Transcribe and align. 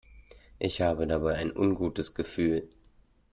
Ich 0.57 0.81
habe 0.81 1.05
dabei 1.05 1.35
ein 1.35 1.51
ungutes 1.55 2.15
Gefühl. 2.15 2.67